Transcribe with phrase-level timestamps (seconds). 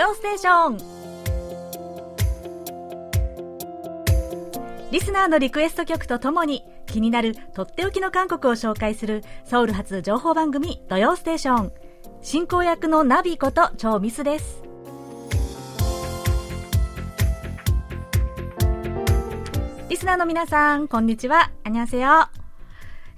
[0.00, 0.78] 曜ステーション。
[4.90, 11.72] リスナーのリクエスト曲とともに気になるとっておきの韓国を紹介するソウル発情報番組土曜ステーション。
[12.22, 14.62] 進行役のナビこと超ミスです。
[19.90, 21.50] リスナーの皆さんこんにちは。
[21.62, 22.30] あにゃせよ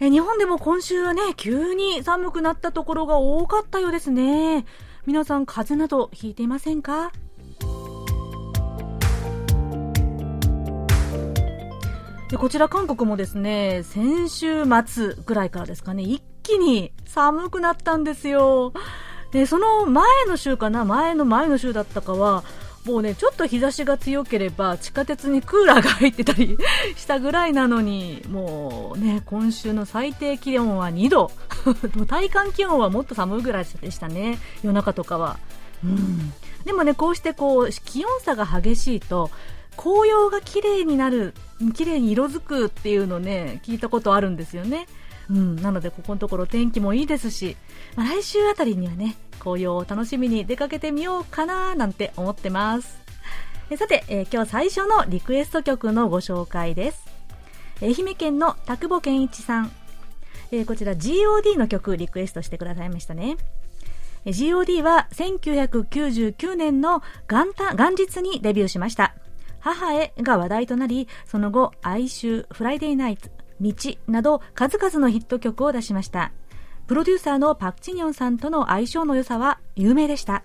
[0.01, 4.65] え日本でも今週はね急に寒くなったところが多かったようですね。
[5.05, 7.11] 皆さん風邪などひいていませんか？
[12.31, 18.73] でこちら韓国もですね先週末ぐらいからですかね一気に寒くなったんですよ。
[19.33, 22.45] でその前の週かな前の前の週だったかは
[22.85, 26.59] もうねちょっと日差しが強ければ地下鉄にクーラーが入ってたり
[26.97, 31.31] したぐらいなのにもうね今週の最低気温は2度。
[32.09, 34.39] 体感気温はもっと寒いぐらいでしたね。
[34.65, 35.39] 夜中とかは、
[35.85, 36.33] うん、
[36.65, 39.31] でもねこうしてこう気温差が激しいと
[39.77, 41.35] 紅葉が綺麗になる
[41.75, 44.87] 綺麗に色づくっていうのね聞いたことあるんですよね。
[45.33, 47.57] うん、なのでここのところ天気もいいですし、
[47.97, 53.01] まあ、来週あたりにはね紅葉を楽しみに出かけてみようかななんて思ってます。
[53.71, 57.07] えさて、えー、今日最初のリクエスト曲のご紹介です。
[57.81, 59.73] 愛媛県の田久保健一さん、
[60.53, 63.39] えー、こちら GOD の曲リクエストしてくださいましたね。
[64.27, 69.15] GOD は1999年の元元日にデビューしました。
[69.61, 73.31] 母へが話題となりその後哀愁フライデーナイツ
[73.61, 73.75] 道
[74.09, 76.33] など数々のヒット曲を出しました
[76.87, 80.43] プロデューサーのパク・チニョンさんとの相性の良さは有名でした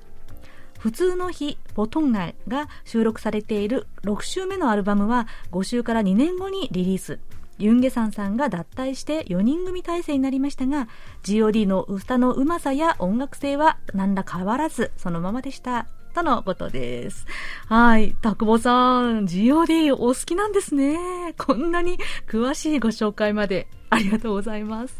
[0.79, 7.19] 普通の日、ポトンナイが収録されている6週目のアルバムは5週から2年後にリリース。
[7.59, 10.87] ユンゲサンさんが脱退して4人組体制になりましたが、
[11.23, 15.87] GOD の歌のうまさや音楽性は何ら変わらずそのままでした。
[16.17, 17.27] とのことです。
[17.67, 18.15] はい。
[18.23, 20.97] 田久保さん、GOD お好きなんですね。
[21.37, 24.95] こんなに詳しいご紹介までありがとうございます。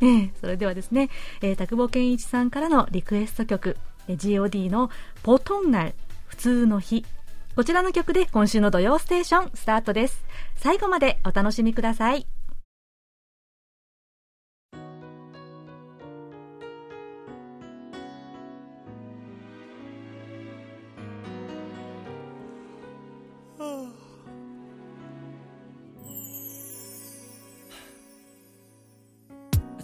[0.00, 1.10] えー、それではですね、
[1.42, 3.76] えー、田久保健一さんからのリクエスト曲、
[4.08, 4.90] え、GOD の
[5.22, 5.94] ポトンナル、
[6.26, 7.06] 普通の日。
[7.54, 10.24] こちらの曲で今週の土曜ステーションスタートです。
[10.56, 12.37] 最後までお楽しみください。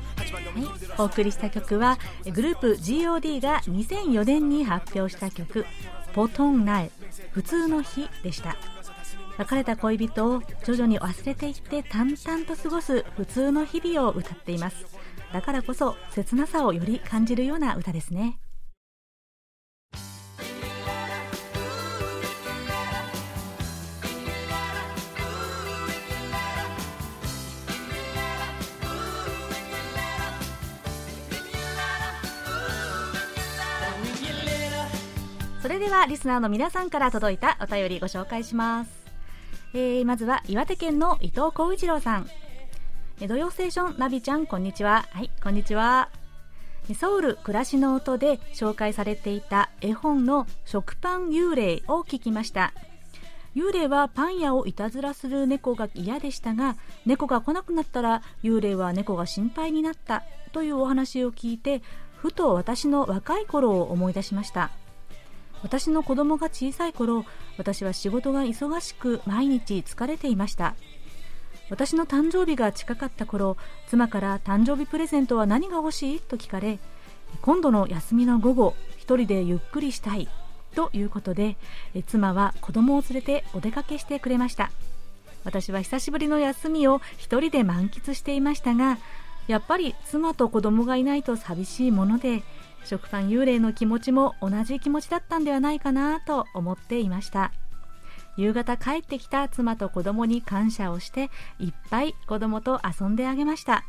[0.99, 1.99] お送りした曲は
[2.33, 5.67] グループ GOD が2004年に発表した曲「
[6.15, 6.91] ポトンナエ
[7.31, 8.57] 普通の日」でした
[9.38, 14.98] 別れた恋人を徐々に忘れていって淡々と過ごす普通の日々を歌っています。
[15.32, 18.40] だからこそ切なさをより感じるような歌ですね。
[35.62, 38.97] それではリスナーの皆さんから届いたお便りご紹介します。
[39.80, 42.28] えー、まずは岩手県の伊藤浩一郎さん。
[43.20, 45.06] 土曜ステーションナビちゃん、こんにちは。
[45.12, 46.10] はい、こんにちは。
[47.00, 52.74] ソウル暮らしの音で紹介されていた絵本の食パン幽霊を聞きました。
[53.56, 60.24] 幽霊はパン屋をいたずらする猫が嫌でしたが、猫が来なくなったら幽霊は猫が心配になった
[60.54, 61.84] というお話を聞いて、
[62.16, 64.72] ふと私の若い頃を思い出しました。
[65.64, 67.26] 私の子供が小さい頃
[67.58, 70.76] 私は仕事が忙しく毎日疲れていました。
[71.70, 76.80] 私の誕生日が近かった頃妻から誕生日プレゼントは何が欲しいと聞かれ
[77.42, 80.30] 今度の休みの午後一人でゆっくりしたい
[80.76, 81.58] ということで
[82.06, 84.72] 妻は子供を連れてお出かけしてくれました。
[85.44, 88.98] 私は久しぶりの休みを一人で満喫していましたが
[89.48, 92.44] やっぱり妻と子供がいないと寂しいもので
[92.86, 97.52] 食パン幽霊の気持ちも同じ気持ちだったんではないかなと思っていました。
[98.38, 103.84] 夕方帰ってきた妻と子供に感謝をしていっぱい子供と遊んであげました。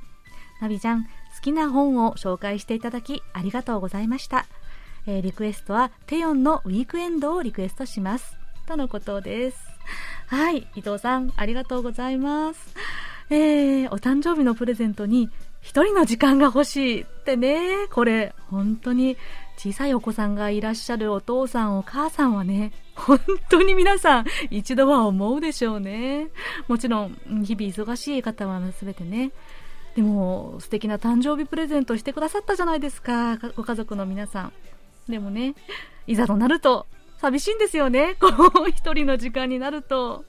[0.61, 1.08] ナビちゃん好
[1.43, 4.46] きな本を紹介していただきありがとうございました、
[5.06, 8.37] えー、リクエストはテヨンのウィークエンドをリクエストします。
[8.67, 9.58] とのことです。
[10.26, 12.75] はい伊藤さんありがとうございます。
[13.31, 19.16] えー、お誕生日のプレゼントに一人の時間が欲しいってね、これ本当に
[19.56, 23.19] 小さいお子さんがいらっしゃるお父さんお母さんはね、本
[23.49, 26.28] 当に皆さん一度は思うでしょうね。
[26.69, 29.32] もちろん、日々忙しい方は全てね。
[29.96, 34.52] でも、素敵な誕生日プレゼントしてくださったじゃないですか、ご家族の皆さん。
[35.08, 35.54] でもね、
[36.06, 36.87] いざとなると、
[37.19, 38.14] 寂しいんですよね。
[38.20, 38.28] こ
[38.64, 40.25] う、一人の時間になると。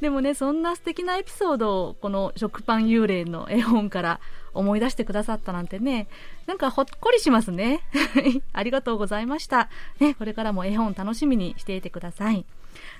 [0.00, 4.20] でもね、そんな素敵なエピソードを、この食パン幽霊の絵本から
[4.58, 6.08] 思い出してくださったなんてね、
[6.46, 7.80] なんかほっこりしますね。
[8.52, 9.68] ありがとうございました。
[10.00, 12.44] ね、これからも絵本楽しみにしていてください。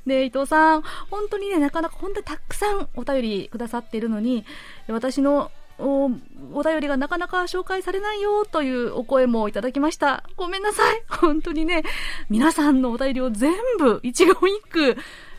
[0.06, 4.44] で、伊藤さん、本当にね、なかなか本当にたくさんお便りくださっているのに、
[4.88, 6.10] 私のお
[6.52, 10.24] お便りがなかなか紹介されないよというお声もいただきました。
[10.36, 11.02] ごめんなさい。
[11.08, 11.84] 本当にね、
[12.28, 14.96] 皆さんのお便りを全部一言一句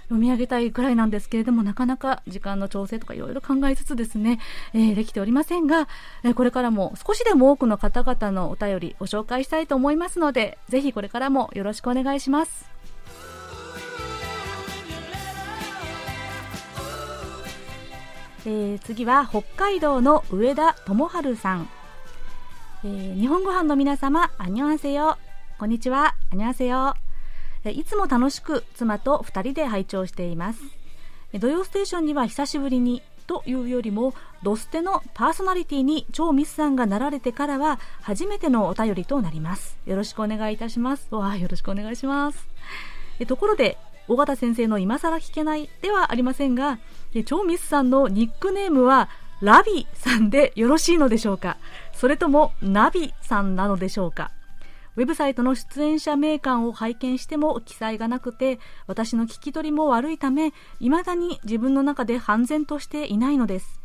[0.09, 4.39] 読み上げたいくらいなんですけれども、なかなか時間の調整とかいろいろ考えつつですね、
[4.73, 5.87] えー、できておりませんが、
[6.23, 12.67] えー、これからも少しでも多くの方々のお便りご紹介したいと思いますので、ぜひこれからもよろしくお願いします。
[18.45, 21.69] えー、次は北海道の上田智春さん、
[22.83, 25.19] えー、日本ご飯の皆様、あにょんせよ。
[25.59, 26.95] こんにちは、あにょんせよ。
[27.65, 30.61] いつも楽しく妻と2人で拝聴しています。
[31.33, 39.77] 土曜ステーションには久しぶりにというよりもドステのパーソナリティに超ミスさんがなられてからは初めてのお便りとなります。
[39.85, 41.07] よろしくお願いいたします。
[41.11, 42.47] わあよろしくお願いします。
[43.19, 43.77] えところで
[44.07, 46.79] 尾形先生の今更聞けないではありませんが
[47.25, 49.09] 超ミスさんのニックネームは
[49.41, 51.57] ラビさんでよろしいのでしょうか？
[51.93, 54.31] それともナビさんなのでしょうか？
[54.99, 63.79] ウェブサイトの出演者名鑑を拝見しても記載がなくて、私の聞き取りも悪いため、未だに自分の中で判然としていないのです。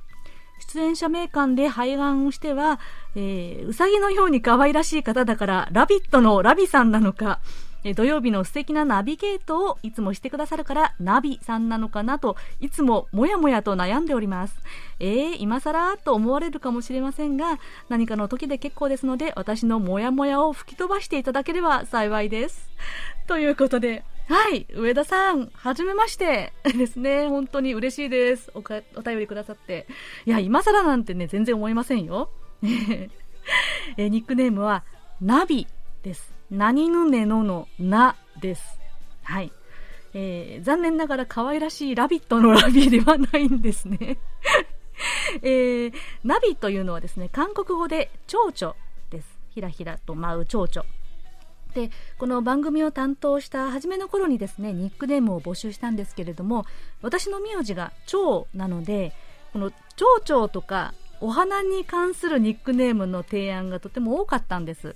[0.73, 2.81] 出演者名鑑で肺がんしては、
[3.15, 7.39] えー、うさぎのように可愛らしい方だから、ラビットのラビさんなのか、
[7.85, 14.57] え土曜日の素敵なナビゲートをいつもしてくださるからナビさんなのかなといつももやもやと悩んでおります
[15.01, 17.59] えー、今更と思われるかもしれませんが
[17.89, 22.69] 何かの時で結構ですので私のもやもやを吹き飛ばしていただければ幸いです
[23.27, 27.29] ということではい、上田さん、はじめまして ですね。
[27.29, 28.51] 本当に嬉しいです。
[28.55, 29.87] おかお便りくださって。
[30.25, 32.31] いや、今更なんてね、全然思いませんよ。
[33.99, 34.83] えニックネームは、
[35.21, 35.67] ナビ
[36.03, 36.34] です。
[36.50, 38.81] 何ぬねののなです。
[39.23, 39.52] はい。
[40.12, 44.19] えー、残念ながら可愛らしいラビットのラビではないんですね。
[45.43, 48.76] えー、ナビというのはですね、韓国語で蝶々
[49.11, 49.38] です。
[49.50, 50.88] ひらひらと舞う蝶々。
[51.75, 56.64] で、この番組を担当した初めの頃にですね、ニックネームを募集したんですけれども、
[57.02, 59.12] 私の名字が蝶なので、
[59.52, 64.94] この蝶々とかお花に関するニックネームの提案がとても多かったんです。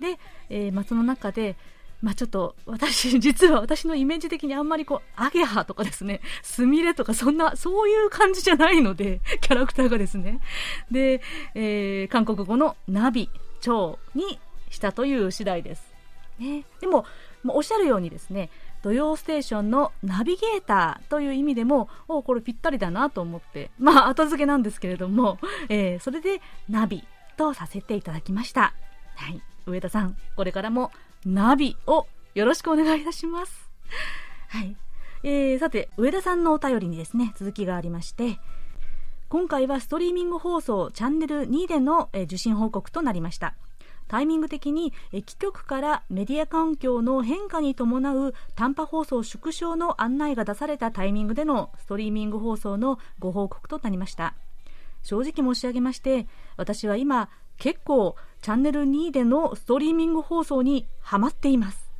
[0.00, 1.56] で、えー、まあ、その中で、
[2.02, 10.40] まあ、ちょっと私、 実は私のイメージ的にあんまりこう、アゲハとかですね、スミレとかそんな、そういう感じじゃないので、 キャラクターがですね。
[10.90, 11.20] で、
[11.54, 14.38] えー、韓国語のナビ、蝶に
[14.70, 15.94] したという次第です。
[16.38, 17.06] ね、でも、
[17.48, 18.50] おっしゃるようにですね、
[18.82, 25.38] 土曜ステーションのナビゲーターという意味でも、おこれぴったりだなと思って、まあ、後付けなんですけれども、
[25.68, 27.04] えー、それでナビ
[27.36, 28.74] とさせていただきました。
[29.16, 29.42] はい。
[29.66, 30.92] 上田さん、これからも
[31.24, 33.68] ナビをよろしくお願いいたします。
[34.48, 34.76] はい。
[35.24, 38.38] えー、さて、上田さんのお便りにですね、続きがありまして、
[39.28, 43.54] 今回はストリーミング放送チャンネル2での、え受信報告となりました。
[44.06, 44.92] タイミング的に
[45.24, 54.34] 基局からメディア環境の変化に伴う短波放送縮小の案内が出されたタイミングでのストリーミング放送のご報告となりました
[55.02, 58.16] 正直申し上げまして私は今結構
[58.46, 61.90] チャンネル2でのストリーミング放送にハマっています。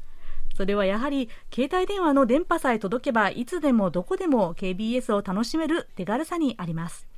[0.57, 7.09] それはやはり携帯電話の電波さえ届けばいつでもどこでも KBS を楽しめる手軽さにあります。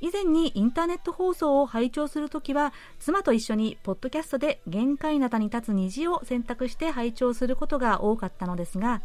[0.00, 9.00] 以前にインターネット放送を拝聴するときは妻と一緒にポッドキャストで限界なたに立つ虹を選択して拝聴することが多かったのですが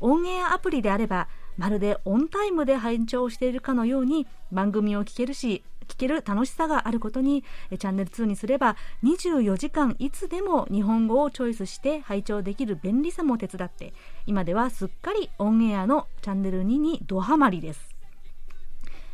[0.00, 13.92] オンエアアプリであればまるでオンタイムで拝聴しているかのように番組を聞けるし聞ける楽しさがあることにチャンネル2にすれば24時間いつでも日本語をチョイスして拝聴できる便利さも手伝って
[14.26, 17.98] 今ではすっかりオンエアのチャンネル2にドハマりです。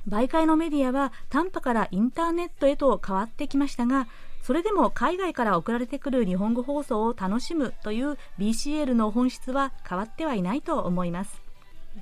[0.09, 4.07] 媒介のメディアは短波からインターネットへと変わってきましたが
[4.43, 11.44] それでも海外から送られてくる日本語放送を楽しむという BCL の本質は変わってはいないと思います。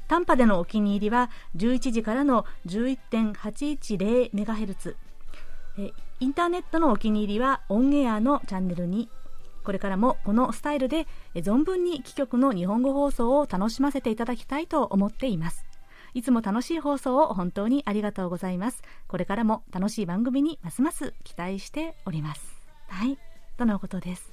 [0.08, 4.96] 短波でのお気に入りは11時からの 11.810MHz
[6.20, 9.08] インターネットのお気に入りはオンエアのチャンネルに。
[9.64, 11.06] これからもこのスタイルで
[11.36, 15.64] 存分に貴局の日本語放送を楽しませていただきたいと思っています。
[16.14, 18.82] いつも楽しい放送を本当にありがとうございます。
[19.08, 22.60] これからも楽しい番組にますます期待しております。
[22.88, 23.18] はい。
[23.56, 24.32] とのことです。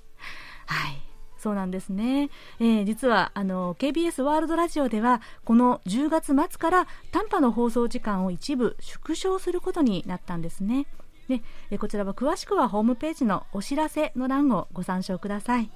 [0.65, 1.08] はい。
[1.39, 2.29] そうなんですね、
[2.59, 10.85] えー、実はあの KBS ワールドラジオではこの10月末から短波の放送時間を一部縮小することになったんですね。
[11.69, 15.69] でこちらは詳しくはホームページのお知らせの欄をご参照ください。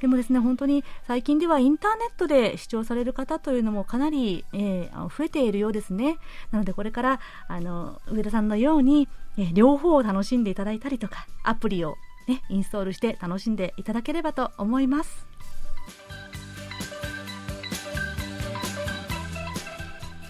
[0.00, 6.18] でもですね本当に最近ではインターネットで視聴される方というのもかなり、えー、増えているようですね。
[6.50, 9.08] なのでこれからあの上田さんのように、
[9.38, 11.96] えー、両方を楽しんでいただいたりとかアプリを
[12.26, 15.26] ね、インストールして楽しんでいただければと思います。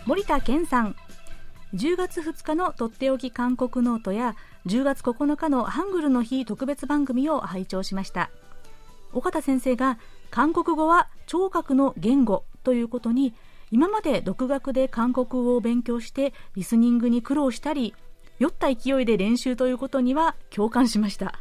[0.07, 0.97] 森田健さん。
[1.75, 4.37] 10月2日のとっておき韓国ノートや
[4.67, 8.31] 10月9日のハングルの日特別番組を拝聴しました。
[9.13, 9.99] 岡田先生が
[10.31, 13.35] 韓国語は聴覚の言語ということに
[13.71, 17.95] 今まで独学で韓国語を勉強してリスニングに苦労したり
[18.39, 21.41] 酔った勢いで練習ということには共感しました。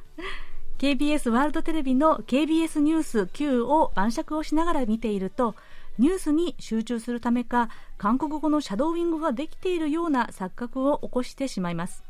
[0.77, 5.55] KBS ワールドテレビの KBS ニュース Q を晩酌をしながら見ていると
[5.97, 12.03] ニュースに集中するためか韓国語のシャドーイングができているような錯覚を起こしてしまいます。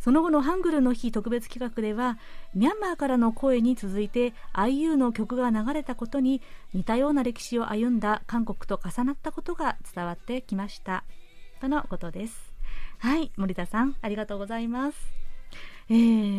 [0.00, 2.18] その後のハングルの日特別企画では
[2.54, 6.40] ミャンマーからの声に続いて IU の曲が流れたことに
[6.72, 11.04] 似たような歴史を歩んだ韓国と重なったことが伝わってきました。
[11.60, 12.54] とのことです。
[12.98, 15.29] はい森田さんありがとうございます。
[15.90, 15.92] え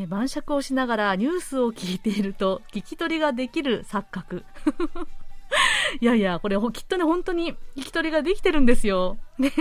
[0.06, 4.46] ー、晩酌をしながらニュースを聞いていると聞き取りができる錯覚。
[6.00, 9.18] いやいや、これきっとね、本当に聞き取りができてるんですよ。
[9.38, 9.52] ね。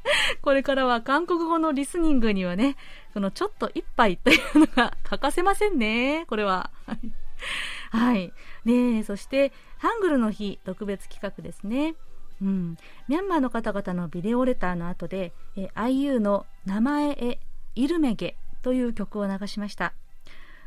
[0.42, 2.76] これからは韓国語のリスニングにはね、
[3.14, 6.26] このちょっと一杯というのが欠かせませんね。
[6.28, 6.70] これは。
[7.90, 8.34] はい。
[8.66, 11.94] で、そして、ハングルの日特別企画ですね。
[12.42, 12.76] うん。
[13.08, 17.40] ミャンマーの方々のビデオレターの後で、え IU の名前へ、
[17.74, 18.36] イルメゲ
[18.68, 19.94] という曲を流しました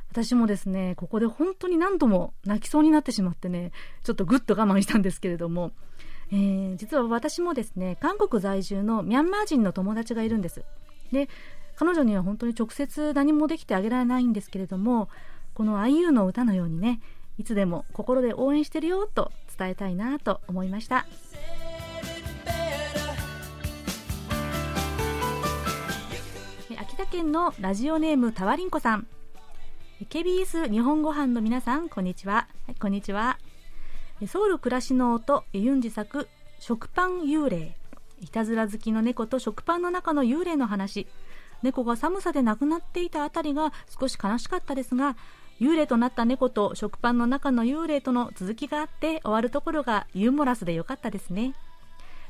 [0.10, 3.72] 私もですねここで本当に何度も泣きそうになってしまってね
[4.03, 5.72] ちょっとぐっと我慢したんですけれども、
[6.31, 10.63] えー、実は私もですね韓国在住のミャンマー人の友達がいるんです
[11.12, 11.29] で
[11.75, 15.08] 彼女には本当に直接何もできてあげられないんですけれども
[15.53, 17.01] この IU の歌のようにね
[17.38, 21.05] いつでも心で応援してるよと伝えたいなと思いました。
[27.12, 29.06] 県のラジオネームたわりんこさん。
[30.10, 33.38] KBS 日本語班の皆さんこんにちは、はい、こんにちは。
[34.27, 37.75] ソウル暮らしの音ユンジ作食パン幽霊。
[38.22, 41.06] いたずら好きの猫と食パンの中の幽霊の話。
[41.63, 45.18] 猫が寒さで亡くなっていたあたりが少し悲しかったですが
[45.60, 51.56] 幽霊となった猫と食パンの中の幽霊との続きがあって終わるところがユーモラスでよかったですね。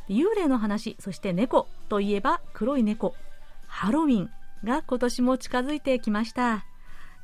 [0.10, 3.14] 幽霊の話そして猫といえば黒い猫。
[3.68, 4.32] ハロウィン。
[4.64, 6.66] が今年も近づいてきました。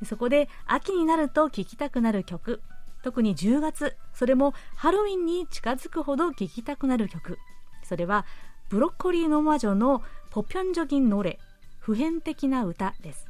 [0.04, 2.60] そこで秋になると聴きたくなる曲。
[3.02, 7.38] 特に10月それもハロウィンに近づくほど聴きたくなる曲。
[7.84, 8.26] それは
[8.68, 11.38] ブロッコリーの魔女のポピョンジョギンノレ
[11.78, 13.26] 普遍的な歌です。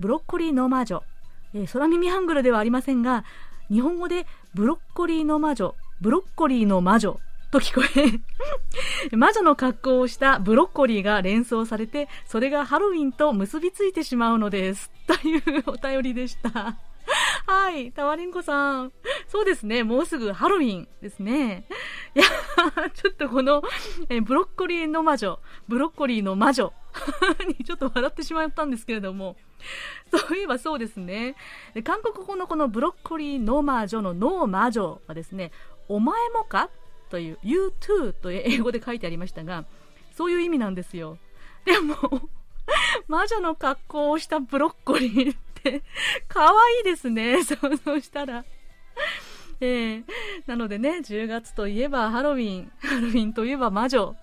[0.00, 1.02] ブロッコリーの魔女、
[1.54, 3.24] えー、空耳ハングルではありませんが
[3.70, 7.20] 日本語でブロッコリーの魔女ブロッコリーの魔女
[7.50, 7.82] と聞こ
[9.12, 14.90] え魔女の格好をしたブロッコリーが連想されて、それがハロウィンと結びついてしまうのです。
[15.06, 16.76] というお便りでした。
[17.46, 18.92] はい、タワリンコさん。
[19.28, 21.64] そうですね、もうすぐハロウィンですね。
[22.14, 22.24] いや、
[22.94, 23.62] ちょっとこの、
[24.08, 26.72] えブロッコリーの魔女、ブロッコリーの魔女
[27.48, 29.36] にちょっと笑ってしまったんですけれども、
[30.10, 31.34] そういえばそうですね。
[31.84, 35.50] 韓国語のこのブロッコリーの魔女のノー魔女はですね、
[35.88, 36.70] お前もか？
[37.10, 39.64] という You too と英語で書いてありましたが
[40.12, 41.18] そういう意味なんですよ。
[41.64, 41.96] でも
[43.08, 45.82] 魔女の格好をしたブロッコリーって
[46.28, 47.42] 可愛いですね。
[47.44, 48.44] 想像したら。
[49.62, 50.04] えー、
[50.46, 54.16] なのでね10月といえばハロウィンハロウィンといえば魔女。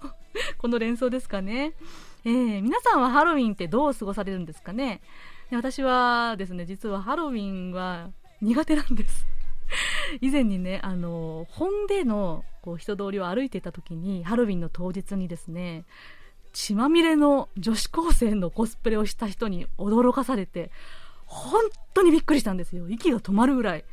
[0.58, 1.74] この連想ですかね。
[2.26, 5.02] えー、皆さんはハロウィンってどう過ごされるんですかね。
[5.52, 8.10] 私はですね実はハロウィンは
[8.42, 9.26] 苦手なんです。
[10.22, 15.86] 以前にね、あの、本でのこう人通りを歩いていた時に、ハロウィンの当日にですね、
[16.54, 20.72] 血まみれの女子高生のコスプレをした人に驚かされて、
[21.26, 21.62] 本
[21.94, 22.90] 当にびっくりしたんですよ。
[22.90, 23.86] 息が止まるぐらい。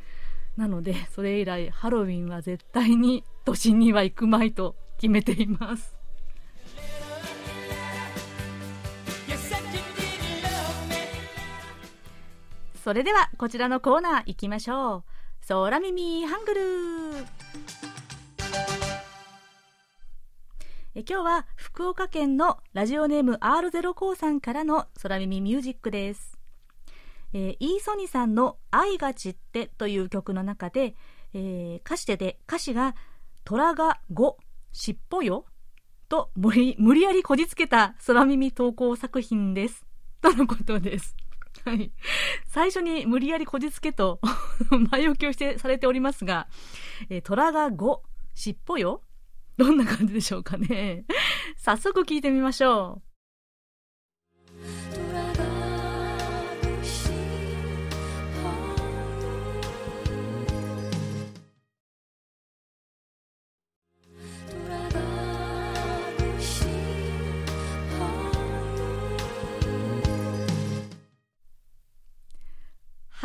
[0.57, 5.95] なので、それ以来、ハロウィンは絶対に都心には行くまいと決めています。
[12.81, 15.14] それでは、こちらのコーナー行きましょう。
[15.47, 16.61] 空耳ハングル
[20.95, 26.39] え今日は福岡県のラジオネーム R0 コさんからの空耳ミュージックです。
[27.33, 30.95] えー、イーソニさんの愛が散ってという曲の中で、
[31.35, 32.95] えー、歌詞で歌詞が
[33.43, 34.33] 虎が5、
[34.71, 35.45] 尻尾よ
[36.09, 39.85] と無理無理やりこじつけた空耳投稿作品です。
[40.21, 41.15] とのことです。
[41.63, 41.91] はい。
[42.47, 44.19] 最初に無理やりこじつけと
[44.91, 46.47] 前置きをしてされておりますが、
[47.09, 47.99] えー、虎が5、
[48.33, 49.01] 尻尾よ？
[49.57, 51.05] どんな感じでしょうかね。
[51.57, 53.14] 早速聞いてみましょう。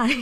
[0.00, 0.14] はい。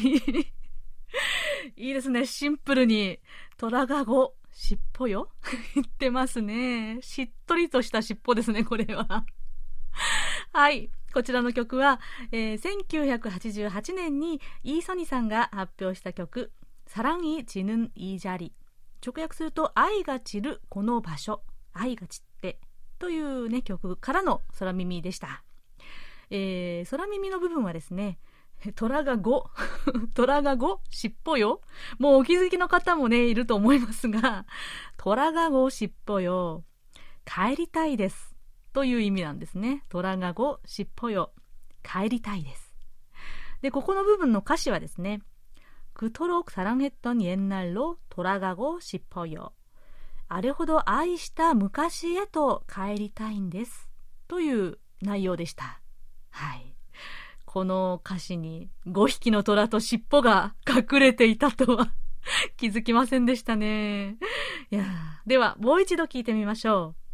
[1.77, 2.27] いいですね。
[2.27, 3.21] シンプルに、
[3.57, 5.31] 虎が5、尻尾よ
[5.77, 6.99] 言ってますね。
[7.01, 9.25] しっとりとした尻尾ですね、これは。
[10.53, 10.91] はい。
[11.15, 12.01] こちらの曲は、
[12.33, 16.51] えー、1988年にイーソニさんが発表した曲、
[16.87, 18.53] サランイチヌンイージャリ。
[19.07, 22.59] 直訳すると、愛が散るこの場所、愛が散って
[22.99, 25.45] というね、曲からの空耳でした。
[26.31, 28.19] えー、空耳の部分はですね、
[28.76, 29.44] 虎が5。
[30.14, 30.78] 虎が 5?
[30.90, 31.62] 尻尾よ
[32.00, 34.46] もうお気づきの方もね、いると思いますが、
[34.98, 36.64] 虎が5、尻尾よ。
[37.26, 38.36] 帰りたいです。
[38.72, 39.84] という意味なんですね。
[39.90, 41.34] 虎が5、尻尾よ。
[41.84, 42.74] 帰りたいです。
[43.62, 45.22] で、ここの部分の歌詞はですね。
[45.94, 49.54] くとろく사랑했던옛날로돌아가고싶어 요。
[50.28, 53.90] あれほど愛した昔へと帰りたいんです。
[54.28, 55.82] という内容でした。
[56.32, 56.74] はい。
[57.51, 61.95] この歌詞に5匹の虎と尻尾が隠れていたとは
[62.59, 64.19] 気づきませんでしたね。
[64.71, 64.85] いや
[65.27, 67.09] では、もう一度聞いてみましょう。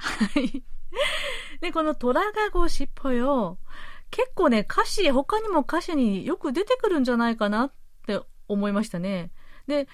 [0.00, 0.65] はい。
[1.66, 3.58] で、この虎がごしっぽよ、
[4.12, 7.72] 結構ね、歌詞、他にも歌詞によく出てくるんじゃないかなっ
[8.06, 9.32] て思いましたね。
[9.66, 9.88] で、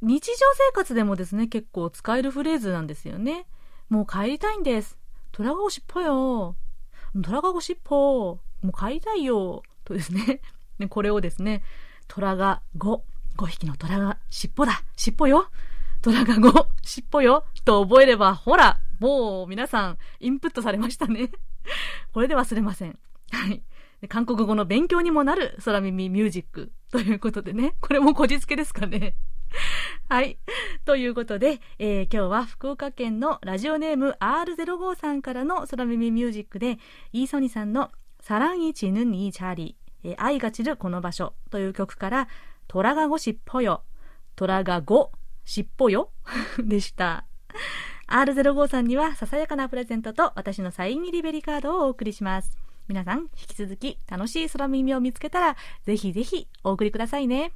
[0.00, 3.46] 日常生活でもですね、結構使えるフレーズなんですよね。
[3.90, 4.98] もう帰りたいんです。
[5.30, 6.56] 虎がごしっぽよ。
[7.22, 8.38] 虎がごしっぽ。
[8.62, 9.62] もう帰りたいよ。
[9.84, 10.40] とですね。
[10.80, 11.62] でこれをですね、
[12.08, 13.00] 虎が5。
[13.36, 14.82] 5匹の虎が尻尾だ。
[14.96, 15.50] 尻尾よ。
[16.00, 16.66] 虎が5。
[16.82, 17.44] 尻尾よ。
[17.66, 21.30] と覚えれば、ほら、もう皆さん、インプットされましたね。
[22.12, 22.98] これで忘れません。
[23.30, 23.62] はい。
[24.08, 27.74] 韓国語の勉強にもなる空耳ミュージックということでね。
[27.80, 29.16] これもこじつけですかね。
[30.08, 30.38] はい。
[30.84, 36.78] ということで、えー、今日は福岡県のラジオネーム R05 さんからの空耳ミュージックで、
[37.12, 42.28] イーソニさんのサランイチヌンイチャーリー、えー、愛が散るこの場所という曲から、
[42.68, 43.84] 虎がごしっぽよ、
[44.36, 45.12] 虎がご
[45.44, 46.10] しっぽよ
[46.58, 47.26] でした。
[48.08, 52.56] R05 さんにはささやかなプレゼントと私のサイン入りベリカードをお送りします。
[52.86, 57.52] 皆さん、引き続き楽しい空耳を見つけたら、ぜひぜひお送りくださいね。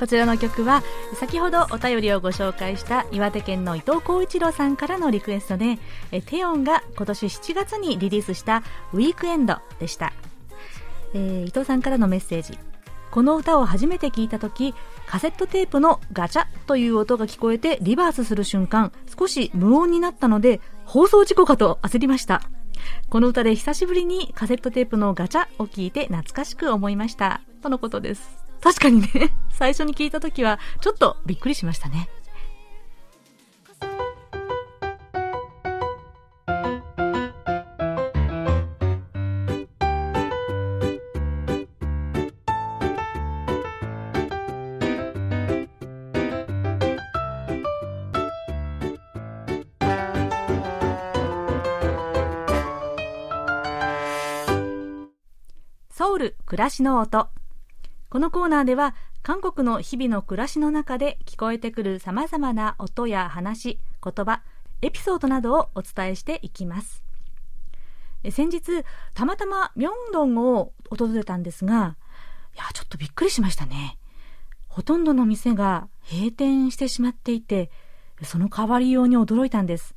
[0.00, 0.82] こちらの曲は
[1.14, 5.78] 先ほどお便りをご紹介した岩手県の伊藤浩一郎さんからのリクエストで
[6.24, 8.62] テオンが今年7月にリリースした
[8.94, 10.14] ウィークエンドでした、
[11.12, 12.58] えー、伊藤さんからのメッセージ。
[13.10, 14.72] この歌を初めて聞いた時
[15.06, 22.40] カセットテープのガチャという音が聞こえてリバースする瞬間少し無音になったので放送事故かと焦りました。
[23.10, 27.42] この歌で久しぶりにカセットテープのガチャを聞いて懐かしく思いました。
[27.60, 28.39] とのことです。
[28.60, 29.08] 確かにね、
[29.50, 32.08] 最初に聞いた時は、ちょっとびっくりしましたね。
[55.90, 57.28] ソウル暮らしの音
[58.10, 64.42] このコーナーでは韓国の日々の暮らしの中で聞こえてくる様々な音や話、言葉、
[64.82, 67.04] エピソードなどをお伝えしていきます。
[68.32, 71.96] 先日、たまたまミョンドンを訪れたんですが、
[72.56, 73.96] いや、ちょっとびっくりしましたね。
[74.66, 77.70] ほとんどの店が閉店してしまっていて、
[78.24, 79.94] その代わりように驚いたんです。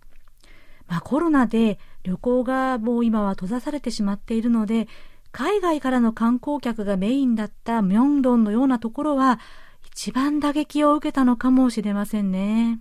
[0.87, 4.87] まあコロナで旅行がもう今は閉ざされてしまっているので、
[5.33, 9.39] 海外からの観光客がメインだったミョンドンのようなところは、
[9.87, 12.79] 一番打撃を受けたのかもしれませんね。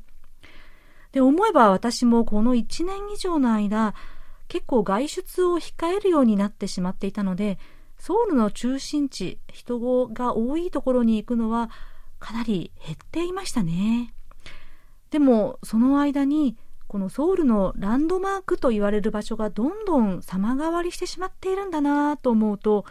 [1.13, 3.95] で、思えば私もこの1年以上の間、
[4.49, 7.59] 結構外出を控えるようになってしまっていたので、
[7.99, 11.71] ソウルの中心地、人が多いところに行くのは
[12.19, 14.13] かなり減っていましたね。
[15.11, 16.59] でも、その間に
[16.93, 22.85] このソウルのランドマークと言われる場所がどんどん様変わりしてしまっているんだなと思うと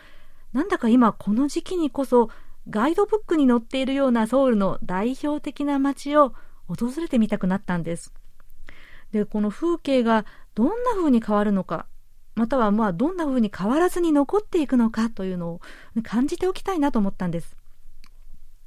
[0.53, 2.31] なんだか今この時期にこそ
[2.67, 6.33] ガイドブックに載っているようなソウルの代表的な街を
[6.65, 8.11] 訪れてみたくなったんです。
[9.11, 11.85] でこの風景がどんな風に変わるのか
[12.33, 15.61] またはまあどんな風に変わらずに残っていくのかというのを
[16.01, 17.55] 感じておきたいなと思ったんです。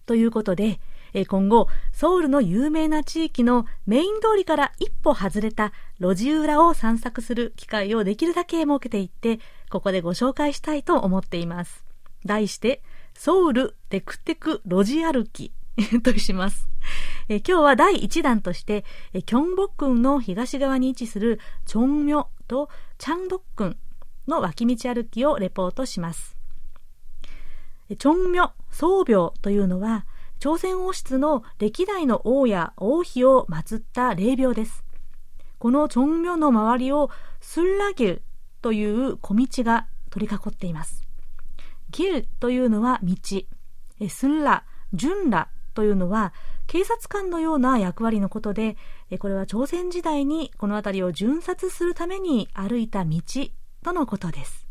[0.06, 0.78] ということで
[1.22, 9.38] 今後、ソウルの有名な地域のメイン通りから一歩外れた路地裏を散策する機会をできるだけ設けていって、
[9.70, 11.84] ここでご紹介したいと思っています。
[12.26, 12.82] 題して、
[13.14, 15.52] ソウルテクテク路地歩き
[16.02, 16.68] とします。
[17.28, 23.76] え今日は第1弾として、えキョンボックンの東側に位置するチョンミョとチャンドックン
[24.26, 26.36] の脇道歩きをレポートします。
[27.88, 30.06] チョンミョ、宗廟というのは、
[30.44, 34.84] 朝鮮王室の歴代の王や王妃を祀った霊廟です。
[35.58, 37.08] このチョンミョの周りを
[37.40, 38.22] スンラギル
[38.60, 41.02] という小道が取り囲っています。
[41.92, 43.16] ギルというのは道、
[44.06, 46.34] スンラ、ジュンラというのは
[46.66, 48.76] 警察官のような役割のことで、
[49.20, 53.18] これは朝鮮時代にこの辺りを巡察するために歩いた道
[53.82, 54.66] とのことです。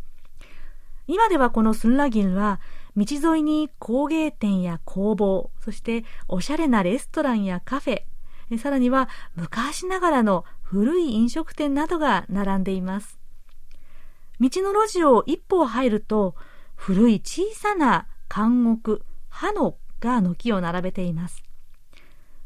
[1.08, 2.62] 今ではこのスンラギルは
[2.96, 13.20] 道沿いに工芸店や工房、そしておしゃれなレストランやカフェ、さらには昔ながらの古い飲食店などが並んでいます。
[14.40, 16.36] 道の路地を一歩入ると、
[16.76, 21.44] 古い小さな監獄、ハノが軒を並べています。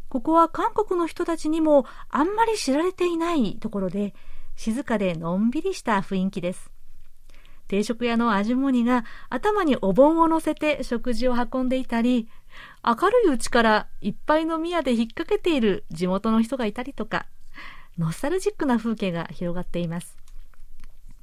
[0.09, 4.13] ここは韓国の人たちにもあんまり知られていないところで、
[4.55, 6.71] 静かでのんびりした雰囲気です。
[7.67, 12.27] 定食屋のアジモニが頭にお盆を乗せて食事を運んでいたり、
[12.83, 17.27] 明るいうちからいっぱいの宮で引っ掛けている地元の人がいたりとか、
[17.97, 20.17] ノスタルジックな風景が広がっています。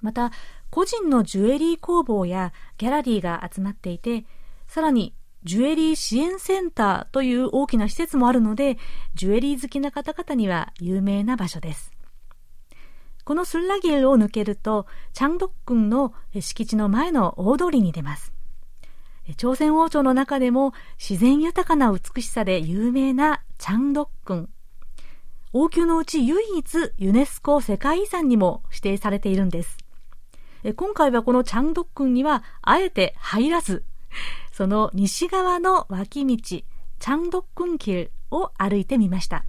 [0.03, 0.33] また、
[0.71, 4.25] 個人のジュエリー工房やギャラリーが集まっていて、
[4.67, 8.77] さらにジュエリー支援センターという大きな施設もあるので、
[9.15, 11.94] ジュエリー好きな方々には有名な場所です。
[13.25, 18.33] このスンラギルを抜けると、チャンドックンの敷地の前の大通りに出ます。
[19.39, 24.49] 朝鮮王朝の中でも自然豊かな美しさで有名なチャンドックン。
[25.55, 29.79] 王宮のうち唯一ユネスコ世界遺産にも指定されているんです。
[30.77, 33.85] 今回はこのチャンドックンにはあえて入らず、
[34.53, 39.47] その西側の脇道、チャンドックンキルを歩いてみました。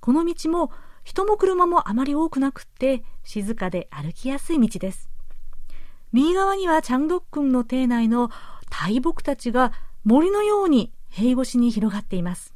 [0.00, 0.70] この道も
[1.08, 5.08] 人も車もあまり多くなくって静かで歩きやすい道です。
[6.12, 8.28] 右側にはチャンドックンの邸内の
[8.68, 9.72] 大木たちが
[10.04, 12.52] 森のように塀越しに広がっています。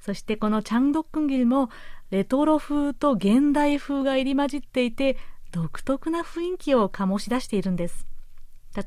[0.00, 1.68] そしてこのチャンドックンギルも
[2.10, 5.18] レトロ風と現代風が入り混じっていて
[5.52, 8.06] 独特な雰囲気を醸し出しているんです。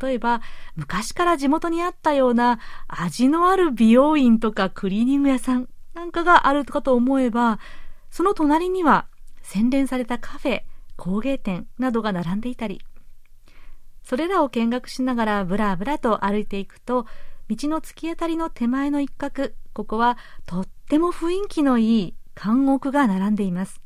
[0.02, 0.42] 例えば、
[0.76, 7.60] 昔から地元にあったような味のある美容院とかクリーニング屋さんなんかがあるかと思えば、
[8.12, 9.08] その隣には
[9.42, 10.62] 洗練されたカフェ、
[10.98, 12.82] 工芸店などが並んでいたり、
[14.04, 17.06] それらを見学しながらブラブラと歩いていくと、
[17.50, 23.82] 道の突き当たりの手前の一角、ここはとっても雰囲気のいい監獄が並んでいます。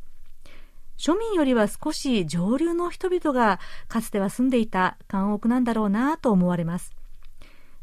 [0.98, 6.96] 庶民よりは少し上流の人々がかつては住んでいた監獄なんだろうなと思われます。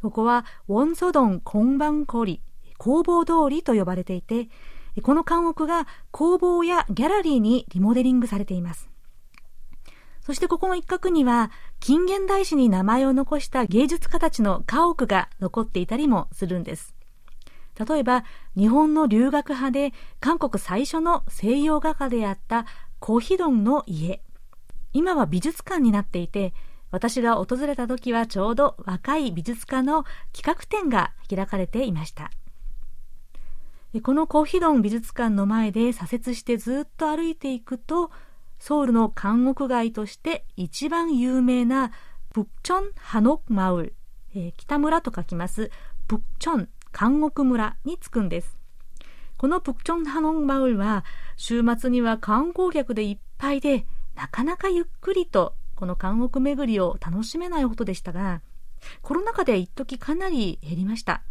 [0.00, 2.40] ここはウォンソドンコンバンコリ、
[2.78, 4.48] 工房通りと呼ばれていて、
[5.00, 8.90] この監獄が工房やギャラリーにリモデリングされています。
[10.20, 11.50] そしてここの一角には、
[11.81, 16.94] 近現代史に名前を残した芸術家たちの家屋が残っていたりもするんです。
[17.88, 18.24] 例えば、
[18.57, 22.66] 日本の留学派で韓国最初の西洋画家であった
[23.00, 24.22] コヒドンの家。
[24.92, 26.52] 今は美術館になっていて、
[26.92, 32.31] 私が訪れた時はちょうど若い美術家の企画展が開かれていました。
[34.04, 38.12] このコーヒドン美術館の前で左折してずっと歩いていくと、
[38.60, 41.91] ソウルの監獄街として一番有名な
[42.34, 43.96] 북촌ハノクマウル、
[44.36, 45.72] え北村と書きます、
[46.08, 46.67] 북촌
[46.98, 48.58] 監獄村に着くんです。
[49.38, 58.41] この북촌ハノクマウルは週末には観光客でいっぱいで、なかなかゆっくりとこの監獄巡りを楽しめないほどでしたが、
[59.02, 61.22] コロナ禍で一時かなり減りました。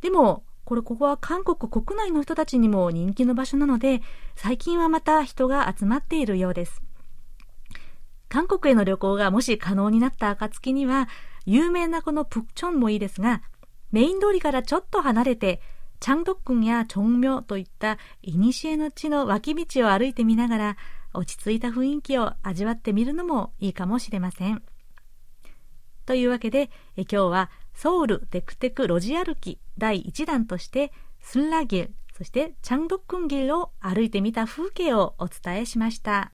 [0.00, 4.01] でも、 これここは韓国国内の人たちにも人気の場所なので、
[4.35, 6.81] 最近はまた人が集まっているようです。
[8.29, 11.09] 韓国への旅行がもし可能になった暁には、
[11.45, 13.41] 有名なこのプクチョンもいいですが、
[13.91, 15.61] メイン通りからちょっと離れて、
[15.99, 20.77] チャンドックンやチョンミョといった古の地の脇道を歩いてみながら、
[21.13, 24.63] 落ち着いた雰囲気を味わってみるのもいいかもしれません。
[26.05, 36.31] というわけで、今日はソウルテクテク路地歩き第1弾としてスンラギル、そしてチャンドックンギルを歩いてみた風景をお伝えしました。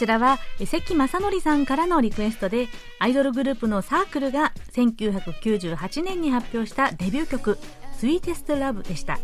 [0.00, 7.58] ちらは関正則さんからのリクエストでアイドルグループのサークルが1998年に発表したデビュー曲
[7.98, 9.18] 「スイーテストラブでした。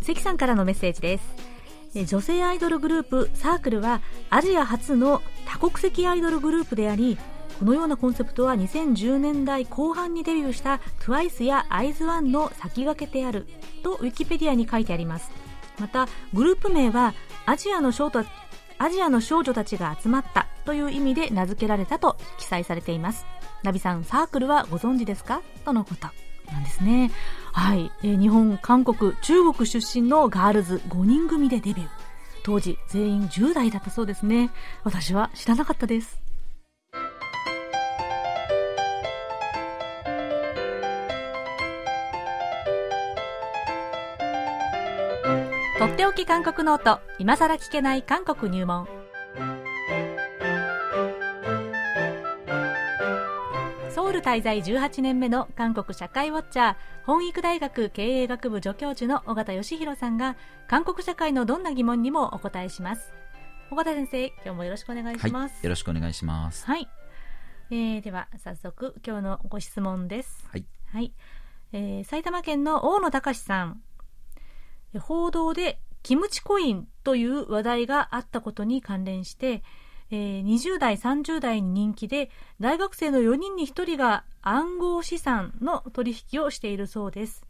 [0.00, 2.06] 関さんからのメッセージです。
[2.06, 7.18] 女性アイドルグループサークルはアジア初の多国籍アイドルグループであり
[7.58, 13.46] このようなコンセプトは2010年代後半にデビューした TWICE や IZONE の先駆けである
[13.82, 15.30] とウィキペディアに書いてあります。
[15.78, 17.12] またグループ名は
[17.44, 18.47] アジアのショート
[18.78, 23.26] アジアの少女たちが集まったという意味で名付けられたと記載されています。
[23.62, 25.42] ナビさん、サークルはご存知ですか？
[25.64, 26.08] とのこと
[26.52, 27.10] なんですね。
[27.52, 31.88] はい、えー、日本、韓国、中国出身のガールズ5人組でデビュー。
[32.44, 34.50] 当時全員10代だったそうですね。
[34.84, 36.27] 私は知らなかったです。
[45.78, 47.00] とっておき韓国ノート。
[47.20, 48.88] 今さら聞けない韓国入門。
[53.88, 60.36] ソウル滞在18年目の韓国社会ウォッチャー本育大学経営学部助教授の尾形義弘さんが
[60.66, 63.12] 韓国社会のどんな疑問にもお答えします。
[63.70, 66.66] 尾形先生今日もよろしくお願いします、はい、よろしくお願いします。
[66.66, 66.88] はい、
[67.70, 71.12] えー、では早速今日のご質問ですはい、はい
[71.70, 73.80] えー、埼玉県の大野隆さん
[75.00, 79.62] 報道でキムチコインという話題があったことに関連して、
[80.10, 87.44] えー、20代、30代に人気で、大学生の4人に1人が暗号資産の取引をしているそうです。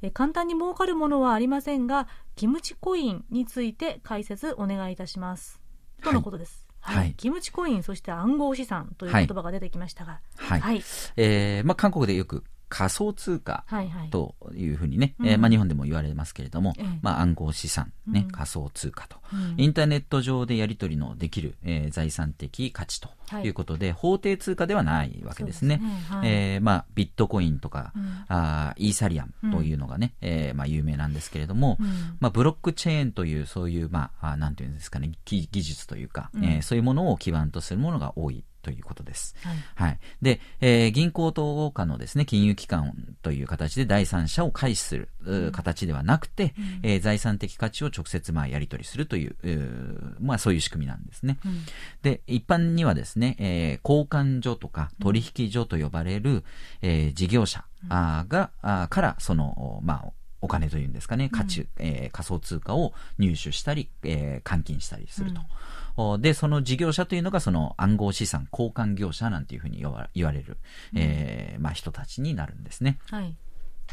[0.00, 5.60] えー、簡単に儲かるものはありませんが、キムチコインについて解説お願いいたします。
[6.02, 6.66] とのことです。
[6.80, 10.20] はい、はい、キムチコイン、そして暗号資産という言葉が出てきましたが。
[10.36, 10.60] はい。
[10.60, 10.82] はい、
[11.16, 13.66] えー、まあ、韓国でよく仮想通貨
[14.10, 23.10] というふうにね、はいはい、えー、まあ、日本でも言われますけれども、うん、まあ、暗号資産、ね、うん、仮想通貨と、うん、インターネット上でやり取りのできる、えー、財産的価値と
[23.44, 23.48] い。
[23.48, 25.78] うことで、はい、法定通貨ではないわけですね。
[25.78, 25.90] すね。
[26.08, 31.76] はい、えー、まあ、ビットコインとか、うん、あイーサリアムというのがね、うん、えー、まあ、有名なんですけれども、
[32.20, 39.34] まあ、ブロックチェーンというそういう、まあ、なんていうんですかね、技術というか、うん、えー、そういうものを基盤とするものが多いということです。
[39.42, 39.56] はい。
[39.74, 49.36] はい、で、えー、銀行等下のですね、金融機関という形で第三者を介しする、うん、形ではなくて、うん、えー、財産的価値を直接まあやり取りするという、
[50.20, 51.38] まあそういう仕組みなんですね。
[51.44, 51.62] うん、
[52.02, 56.44] で、一般にはですね、えー、交換所とか取引所と呼ばれる、
[56.80, 65.32] えー、事業者が、あから、その、まあ、お金というんですかね、価値、うん、えー、仮想通貨を入手したり、えー、換金したりする
[65.96, 66.14] と。
[66.14, 69.78] うん、で、その事業者というのがその暗号資産交換業者なんていうふうに
[70.14, 70.58] 言われる、
[70.92, 72.98] うん、えー、まあ人たちになるんですね。
[73.08, 73.34] はい。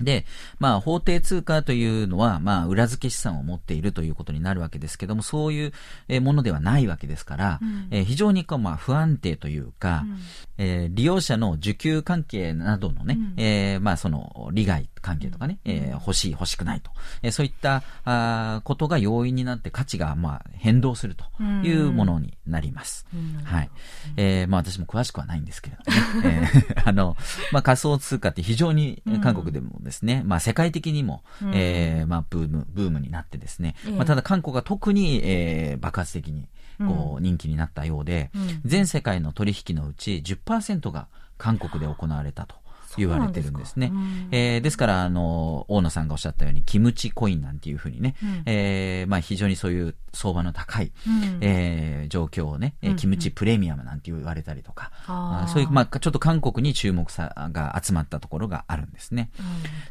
[0.04, 0.26] で、
[0.60, 5.74] まあ、法定通貨というのは、まあ、裏付け資産を持っているということになるわけですけども、そうい
[6.08, 10.20] うものではないわけですから、うん、えー、非常にこう、まあ、不安定というか、うん、
[10.58, 16.92] えー、利用者の受給関係などのね、うん、えー、まあ、その、利害関係とかね、えー、欲しい、欲しくないと。
[17.22, 21.26] えー、そういったあことが要因になって価値が、まあ、変動すると
[21.64, 23.06] いうものになります。
[23.44, 23.70] はい。
[24.18, 26.52] えー、まあ私も詳しくはないんですけれどもね。
[26.70, 27.18] えー、あの、
[27.52, 36.48] まあ仮想通貨って非常に韓国でもですね、まあ世界的にも、えー、まあブーム、ブームになってですね、まあただ韓国が特に、えー、爆発的に、
[36.80, 38.32] こう、人気になったようで、
[38.66, 41.08] 全世界の取引のうち10%が
[41.38, 42.56] 韓国で行われたと。
[42.98, 43.88] 言われてるんですね。
[43.88, 44.00] です
[44.32, 59.32] えー、ですから、あの、大野さんがおっしゃったように、キムチコインなんていうふうにね、うん、えー、まあ非常にそういう相場の高い、うん、えー、状況をね、うん、キムチプレミアムなんて言われたりとか、うんそういう、まあちょっと韓国に注目さが集まったところがあるんですね。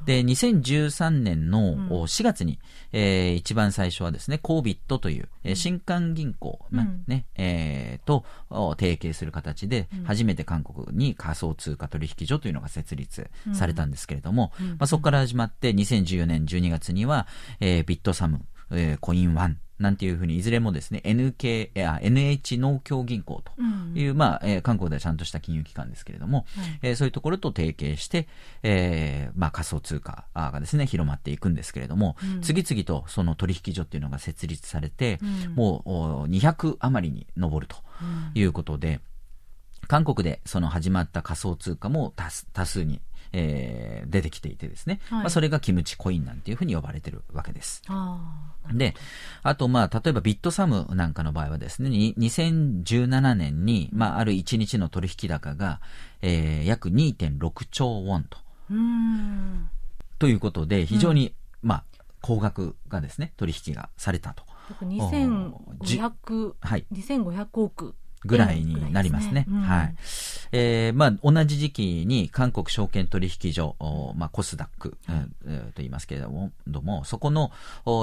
[0.04, 2.58] で、2013年の4月に、
[2.92, 6.60] えー、一番最初はですね、コービットという、えー、新韓銀行、
[7.06, 8.24] ね、えー、と
[8.78, 17.26] 提携する形で、初めて韓国に仮想通貨取引所というのが設立されたんですけれども、まあ、そこから始まって2014年12月には、
[17.60, 23.52] えー、ビットサム、えー、コインワンなんていうふうに、いずれもですね、NK、NH 農協銀行と
[23.94, 26.46] いう、うん、まあ、えー、韓国ではちゃんとした金融機関ですけれども、はい、
[26.82, 28.26] えー、そういうところと提携して、
[28.62, 35.82] えー、まあ、仮想通貨がですね、広まっていくんですけれども、うん、次々とその取引所っていうのが設立されて、うん、も
[36.26, 37.76] う200余りに上ると
[38.34, 39.00] いうことで、
[39.86, 42.12] 韓国でその始まった仮想通貨も
[42.52, 43.00] 多数に
[43.32, 47.82] えー、出てきていてですね、はい、まあ、それがキムチコインなんていうふうに呼ばれてるわけです。
[48.72, 48.94] で、
[49.42, 55.80] あと、まあ、例えばビットサムなんかの場合はですね、2017年に、まあ、ある1日の取引高が、
[56.22, 58.38] えー、約2.6兆ウォンと。
[60.18, 61.84] ということで、非常に、うん、まあ、
[62.20, 64.44] 高額がですね、取引がされたと。
[64.80, 69.30] 2500、はい、2500億ぐらいになりますね。
[69.30, 69.94] すねうん、はい。
[70.52, 73.76] えー、まあ、同じ時期に韓国証券取引所、
[74.16, 77.50] まあ、コスダック、うん、と言いますけれども、どもそこの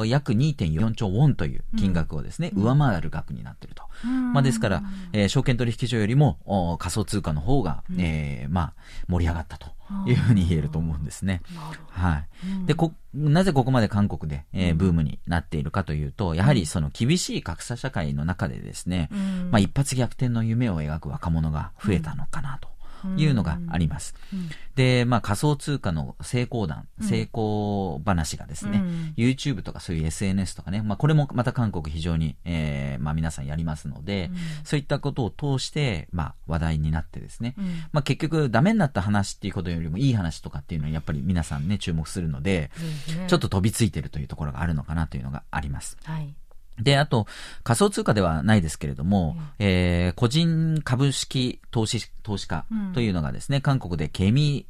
[0.06, 3.84] 約2.4兆ウォンという金額をですね、うん、上回る額になっていると。
[4.06, 8.74] まあ、ですから、えー、証券取引所よりも仮想通貨の方が、えー、まあ、
[9.08, 9.68] 盛り上がったと。
[10.08, 11.42] いうふうに言えると思うんですね。
[11.90, 12.24] は
[12.64, 12.66] い。
[12.66, 19.10] で、こ、なぜここまで韓国で、えー、ブームになっているかというと、やはりその厳しい格差社会の中でですね、
[19.52, 22.75] まあ一発逆転の夢を描く若者が増えたのかなと。
[23.18, 24.16] いうのがあります。
[24.34, 37.56] うん、で、まあ仮想通貨の成功談、成功話がですね、うん、YouTube とかそういう SNS とかね、まあこれもまた韓国非常に、えー、まあ皆さんやりますので、うん、そういったことを通して、まあ話題になってですね、
[37.92, 42.72] まあ結局ダメになった話っていうことよりもいい話とかっていうのはやっぱり皆さんね注目するので、
[43.18, 45.98] ね、ちょっと飛びついてるというところがあるのかなというのがあります。
[46.04, 46.36] はい
[46.80, 47.28] で、あと、
[47.64, 54.66] 仮想通貨ではないですけれども、うん、えー、個人株式投資、投資家というのがですね、うん、韓国でケミ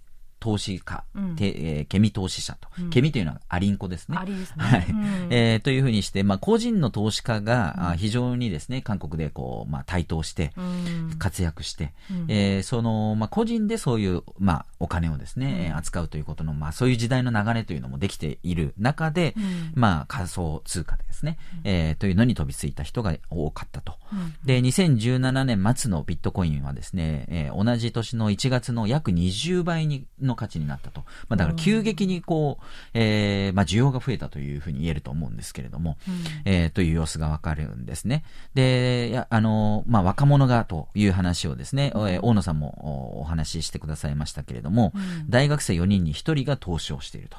[0.46, 4.18] 投資家、うん、てえー、ケミ投資者と、うん、ケミというのはアリンコですね。
[4.20, 4.64] アリですね。
[4.64, 4.86] はい。
[4.88, 10.54] うん、えー、というふうにして、まあ、個人の投資家が、うん、非常にですね、韓国でこう、まあ、台頭して、
[11.18, 19.34] 活躍して、うん、えー、その、まあ、個人でそういう、まあ、お金をですね、うん、扱うということの、まあ、そういう時代の流れというのもできている中で、
[19.74, 23.96] まあ、仮想通貨ですね、えー、というのに飛びついた人が多かったと。
[24.44, 31.02] で、2017年末のビットコインはですね、えー、同じ年の1月の約20倍にの価値になったと。
[31.28, 38.24] まあ、だから急激にこう、えー、まあ、需要が増えたというふうに言えると思うんですけれども、うん、えー、という様子がわかるんですね。
[38.54, 47.38] で、やあの、まあ、若者がという話をですね、うん、大野さんもお話ししてくださいましたけれども、うん、大学生4人に1人が投資をしていると。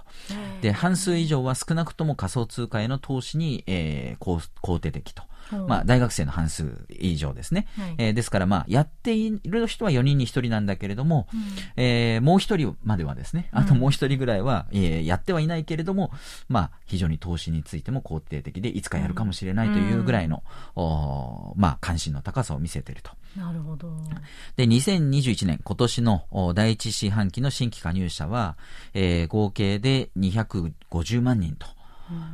[0.63, 5.23] で、半数以上は少なくとも仮想通貨への投資に、えー、肯定的と。
[5.69, 7.67] まあ、大学生の半数以上ですね。
[7.79, 11.41] はい、えー、ですから、まあ、やっている人は4人に1人なんだけれども、うん、
[11.83, 16.11] えー、もう1人まではですね、あともう1人ぐらいは、うん、えー、やってはいないけれども、
[16.49, 20.43] まあ、非常に投資についても肯定的で、いつかやるかもしれないというぐらいの、
[20.77, 23.11] うん、おまあ、関心の高さを見せていると。
[23.37, 23.95] なるほど。
[24.57, 28.57] で、2021年、今年の第一四半期の新規加入者は、
[28.95, 31.76] えー、合計で250万人と。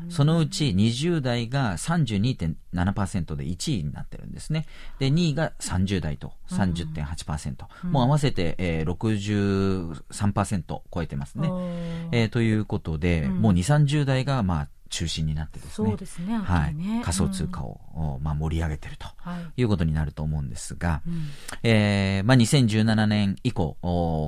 [0.09, 4.67] そのうち20代が32.7%で1位になってるんですね。
[4.99, 7.67] で、2位が30代と30.8%。
[7.85, 11.49] うん、もう合わせて、えー、63%超えてますね。
[12.13, 15.89] えー、ということで、うん、もう2、30代が、まあ、中心になってですね。
[15.89, 16.37] そうですね。
[16.37, 16.77] はい。
[17.03, 19.07] 仮想通貨を、うん、まあ、盛り上げてると
[19.57, 23.79] いうことになると思うんですが、はい、えー、まあ、2017年以降、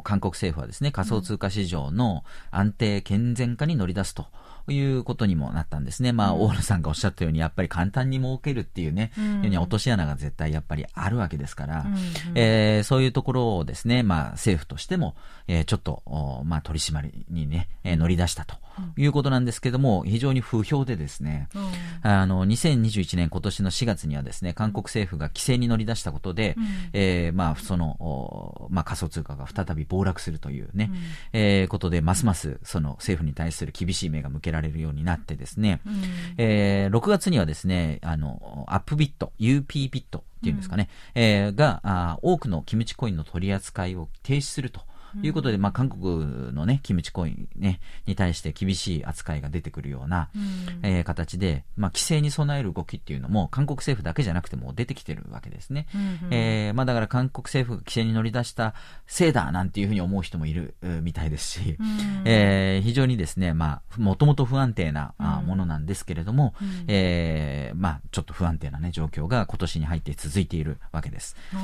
[0.05, 4.27] 韓国政府はですね、仮想通貨市場の安定健全化に乗り出すと
[4.73, 6.13] いうことにもなったんですね。
[6.13, 11.99] まあ、大野さんがおっしゃったように、やっぱり簡単に儲けるっていうね、うん、に落とし穴が絶対やっぱりあるわけですから、うんうん、
[12.35, 15.15] えー、そういうところをですね、まあ、政府としても、
[15.47, 16.03] えー、ちょっと、
[16.45, 18.57] まあ、取り締まりにね、えー、乗り出したと
[18.97, 31.01] いうことなんですけども、非常に不評でですね、うん、あの、2021年今年の4月にはですね、韓国政府が規制に乗り出したことで、うん、えー、まあ、その、まあ、仮想通貨が再び暴落するというね、うん、
[31.33, 36.03] えー、ことで、ますますその政府に対する厳しい目が向けられるようになってですね、うん、
[36.39, 44.81] えー、6月にはですね、あの、アップビット、UP ビットっていうんですかね、うん、えー、があ、多くのキムチコインの取り扱いを停止すると。
[45.23, 55.87] いうことで、まあ、韓国のね、キムチコインね、に対して厳しい扱いが出てくるような、うん、えー、形で、まあ、規制に備える動きっていうのも、韓国政府だけじゃなくても出てきてるわけですね。
[55.95, 58.75] うんうん、えー、まあ、だから韓国政府が規制に乗り出した
[59.07, 71.37] せいだなんていうふうに思う人もいるみたいですし、うん、えー、非常にですね、まあ、もともと不安定な、あものなんですけれども、うん、えー、まあ、ちょっと不安定なね、状況が今年に入って続いているわけです。
[71.53, 71.61] うん、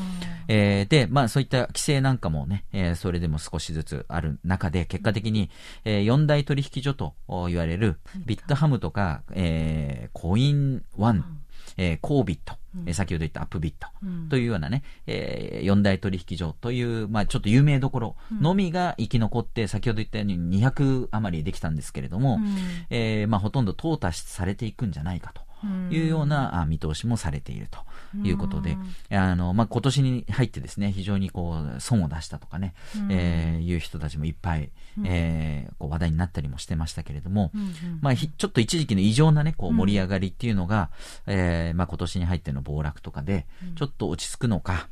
[0.48, 5.50] えー、で、まあ、そういった規制なんかもね、えー、それでも少しずつある中で、結果的に、
[5.84, 7.14] えー、4大取引所と
[7.48, 11.40] 言われる、ビットハムとか、えー、コインワン、
[11.76, 12.54] えー、コービット、
[12.86, 13.88] うん、先ほど言ったアップビット
[14.28, 22.56] というようなね、えー、4大取引所という、まあちょっと有名どころのみが生き残って、先ほど言ったように200余りできたんですけれども、うん、
[22.90, 25.42] えー、まあほとんど淘汰されていくんじゃないかと。
[25.90, 27.78] いうような見通しもされていると
[28.26, 28.76] いうことで、
[29.10, 32.74] あの、まあ、今年に入ってですね、非常にこう、損を出したとかね、
[33.10, 34.70] えー、いう人たちもいっぱい、
[35.04, 37.52] えー、こう話題になったりもしてましたけれども、
[38.00, 40.90] まあ、ちょっと一時期の異常なね、こう盛り上がりっていうのが、
[41.26, 43.46] えー、まあ、今年に入っての暴落とかで、
[43.76, 44.88] ちょっと落ち着くのか、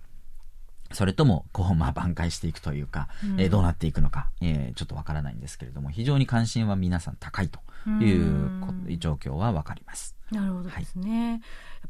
[0.92, 10.18] それとも、こう、まあ、挽回していくというか、うん、えー、どうなっていくのか、えー、ちょっとわからないんですけれども、非常に関心は皆さん高いという状況はわかります。
[10.30, 11.40] なるほどですね、はい、やっ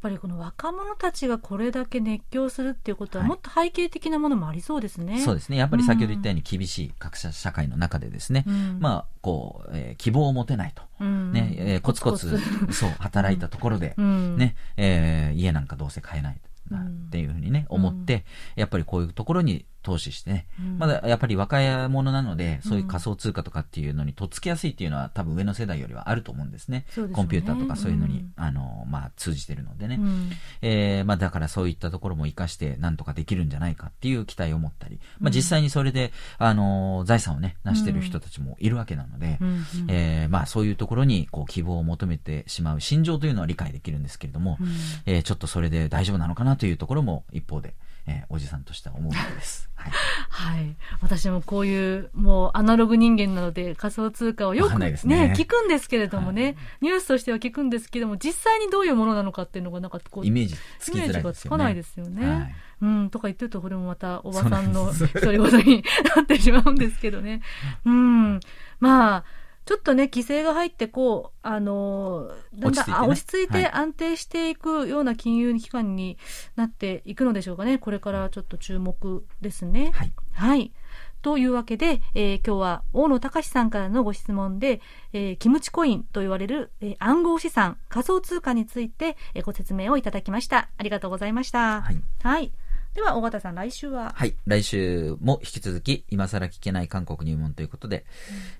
[0.00, 5.20] ぱりこの若者たちがこれだけ熱狂するっていうことは、もっと背景的なものもありそうですね。
[5.20, 5.56] そうですね。
[5.56, 10.82] やっぱり先ほど言ったように厳しい格差社会の中でですね、うん、まあ、こう、えー、希望を持てないと。
[11.00, 12.38] うん、ね、えー、コツコツ、
[12.72, 16.40] そう、働いたところで、うん、ね、えー、家なんかどうせ買えない。
[16.70, 26.84] っていうふうにね、思って、やっぱりこういうところに投資してね、うん、まだやっぱり若い者なので、そういう仮想通貨とかっていうのにとっつきやすいっていうのは多分上の世代よりはあると思うんですね。
[26.88, 27.08] すね。
[27.12, 29.96] コンピューターとかそういうのに、うん、あの、まあ、通じてるのでね。
[30.00, 30.30] うん、
[30.62, 44.68] えー、まあ、だからそういったところも活かしてなんとかできるんじゃないかっていう期待を持ったり、まあ、実際にそれで、あの、財産をね、成してる人たちもいるわけなので、うん、えー、まあ、そういうところにこう希望を求めてしまう心情というのは理解できるんですけれども、うん、
[45.06, 47.74] えー、ちょっとそれで大丈夫なのかなというところも一方で、
[48.08, 49.68] えー、おじさんとしては思うわけです。
[49.74, 49.92] はい。
[50.28, 50.76] はい。
[51.00, 61.10] 私もこういう、もうアナログ人間なので仮想通貨をよくね、ね聞くんですけれどもね、はい、ニュースとしては聞くんですけども、実際にどういうものなのかっていうのが、なんかこう、イメージつきづらいね。
[61.10, 62.26] イメージがつかないですよね。
[62.26, 65.84] はい、うん、とか言ってると、これもまたおばさんの独り言に
[66.16, 67.42] なってしまうんですけどね。
[67.84, 68.40] うん。
[68.80, 69.24] まあ、
[69.68, 76.16] ちょっとね、規制が入って、こう、あのだんだん落ち着いて安定していくような金融機関に
[76.56, 77.76] なっていくのでしょうかね。
[77.76, 79.90] これからちょっと注目ですね。
[79.92, 80.12] はい。
[80.32, 80.72] はい。
[81.20, 84.80] というわけで、えー、今日は大野隆さんからのご質問で、
[85.12, 90.70] えー、キムチコインと言われる、えー、暗号資産、仮想通貨について、えー、ご説明をいただきました。
[90.78, 91.82] ありがとうございました。
[91.82, 92.02] はい。
[92.22, 92.52] はい
[92.98, 94.12] では、尾形さん、来週は？
[94.16, 94.34] はい。
[94.44, 98.04] 来週も引き続き、今更聞けない韓国入門ということで、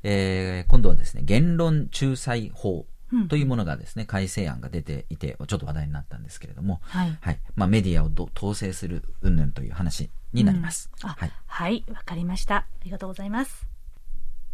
[0.05, 2.86] うん、えー、今度はですね、言論仲裁法。
[3.30, 7.18] というものがですね、改正案が出ていて、ちょっと話題になったんですけれども、はい。
[7.22, 10.91] はい、まあ、メディアを統制する云々という話になります。
[11.03, 11.32] うん、はい。
[11.47, 12.57] はい、わかりました。
[12.57, 13.66] ありがとうございます。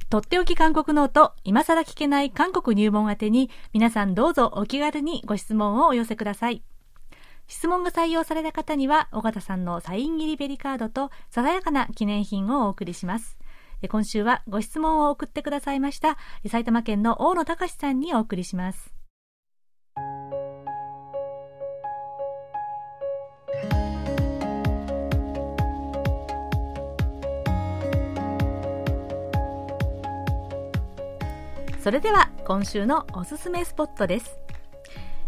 [0.09, 6.62] とっておき韓国ノート、今更聞けない韓国入門宛てに、皆さんどうぞお気軽にご質問をお寄せください。
[7.47, 13.38] 質問が採用された方には、尾形さんのサイン入りベリカードと、ささやかな記念品をお送りします。
[13.88, 16.16] 今週はご質問を送ってくださいました、
[16.49, 18.95] 埼玉県の大野隆さんにお送りします。
[31.82, 34.43] それでは今週のおすすめスポットです。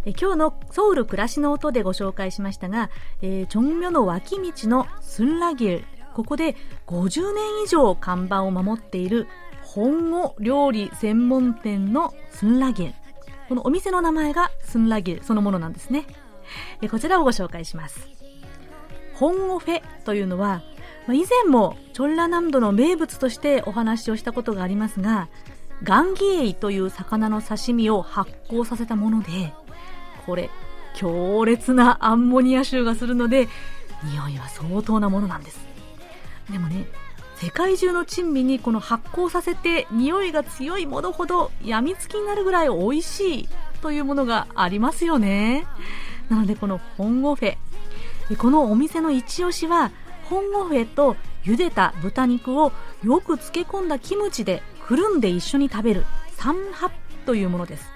[0.06, 2.90] え今日のソウル暮らしの音でご紹介しましたが、
[3.20, 5.84] えー、チョンミョの脇道のスンラギル、
[6.14, 9.26] ここで50年以上看板を守っている
[9.62, 12.94] 本語料理専門店のスンラギル。
[13.48, 16.06] このお店の名前がスンラギルそのものなんですね。
[16.80, 18.08] えこちらをご紹介します。
[19.14, 20.62] 本語フェというのは
[21.06, 25.28] ま、以前もチョンラ南道の名物としてお話をしたことがありますが、
[25.82, 29.52] ガンギエイという魚の刺身を発酵させたもので、
[30.26, 30.50] これ、
[30.94, 33.48] 強烈なアンモニア臭がするので、
[34.04, 35.66] 匂いは相当なものなんです。
[36.50, 36.86] でもね、
[37.36, 43.48] 世界中の珍味にこの発酵させて匂いが強いものほど病みつきになるぐらい美味しい
[43.82, 45.66] というものがありますよね。
[46.30, 47.56] なのでこの本オフェ。
[48.38, 49.92] このお店の一押しは、
[50.24, 52.72] 本オフェと茹でた豚肉を
[53.04, 56.90] よく漬け込んだキムチでくるんで一緒に食べるサンハッ
[57.26, 57.95] というものです。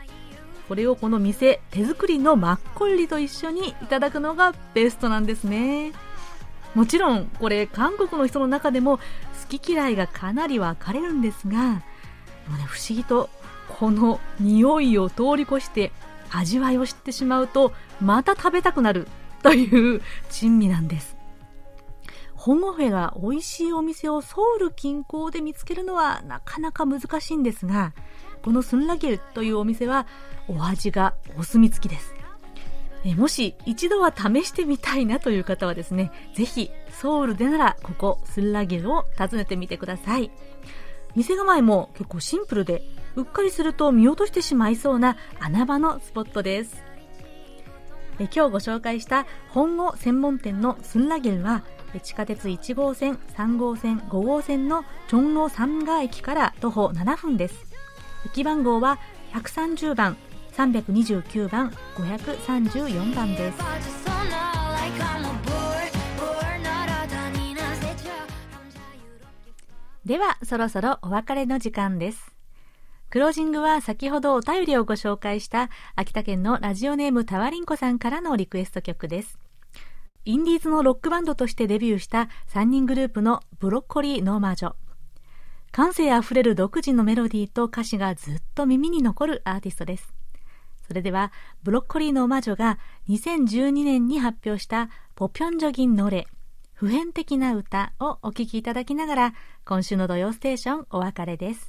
[0.70, 5.90] これをこの店手作りのマッコリと一緒にいただくのがベストなんですね。
[6.76, 11.74] もちろんこれ韓国の人の中でも好き嫌いがかなり分かれるんですが、も
[12.54, 13.30] うね、不思議と
[13.80, 15.90] この匂いを通り越して
[16.30, 19.08] 味わいを知ってしまうとまた食べたくなる
[19.42, 21.16] という珍味なんです。
[22.36, 27.92] 本オフェが美味しいお店をソウル近郊で見つけるのはなかなか難しいんですが、
[28.42, 30.06] このスンラゲルというお店は
[30.48, 32.14] お味がお墨付きです。
[33.04, 40.30] えもし一度は試してみたいなという方はですね、ぜひソウルでならここスンラゲルを訪ねてみてください。
[41.16, 42.82] 店構えも結構シンプルで、
[43.16, 46.82] うっかりすると見落としてしまいそうな穴場のスポットです。
[48.18, 51.64] え今日ご紹介した本語専門店のスンラゲルは
[52.02, 57.69] 地下鉄1号線、3号線、5号線のチョンロサンガ駅から徒歩7分です。
[58.26, 58.98] 駅番号は
[59.32, 60.16] 130番、
[60.52, 63.58] 329番、534番です。
[70.04, 72.34] では、そろそろお別れの時間です。
[73.10, 79.38] クロージングは先ほどお便りをご紹介した秋田県のラジオネームタワリンコさんからのリクエスト曲です。
[80.24, 84.72] インディーズのロックバンドとしてデビューした3人グループのブロッコリーノーマージョ。
[85.72, 90.12] 感性あふれる独自のメロディーと歌詞がずっと耳に残るアーティストです。
[90.86, 96.26] それでは、ブロッコリーノーマージョが2012年に発表したポピョンジョギンノレ、
[96.72, 101.68] 普遍的な歌をお聴きいただきながら、今週の土曜ステーションお別れです。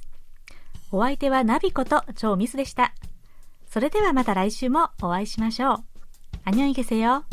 [0.90, 2.94] お相手はナビこと超ミスでした。
[3.70, 5.84] それではまた来週もお会いしましょう。
[6.44, 7.24] アニョンイゲセよ。